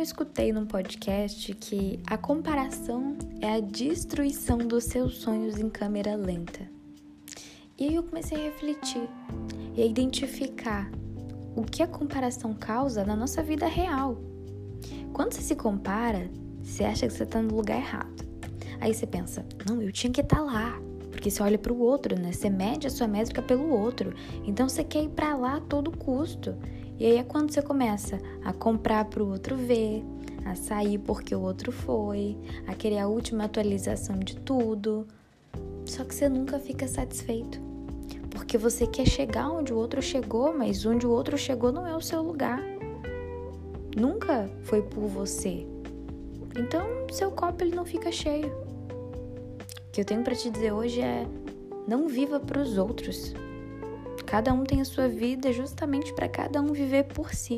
[0.00, 6.14] eu escutei num podcast que a comparação é a destruição dos seus sonhos em câmera
[6.14, 6.60] lenta.
[7.78, 9.06] E aí eu comecei a refletir
[9.76, 10.90] e a identificar
[11.54, 14.18] o que a comparação causa na nossa vida real.
[15.12, 16.30] Quando você se compara,
[16.62, 18.24] você acha que você está no lugar errado.
[18.80, 20.80] Aí você pensa, não, eu tinha que estar tá lá.
[21.10, 22.32] Porque você olha para o outro, né?
[22.32, 24.14] Você mede a sua métrica pelo outro.
[24.46, 26.56] Então você quer ir para lá a todo custo.
[27.00, 30.04] E aí é quando você começa a comprar para o outro ver,
[30.44, 32.36] a sair porque o outro foi,
[32.66, 35.06] a querer a última atualização de tudo.
[35.86, 37.58] Só que você nunca fica satisfeito.
[38.28, 41.96] Porque você quer chegar onde o outro chegou, mas onde o outro chegou não é
[41.96, 42.62] o seu lugar.
[43.96, 45.66] Nunca foi por você.
[46.54, 48.52] Então, seu copo ele não fica cheio.
[49.88, 51.26] O que eu tenho para te dizer hoje é:
[51.88, 53.34] não viva para os outros.
[54.30, 57.56] Cada um tem a sua vida justamente para cada um viver por si.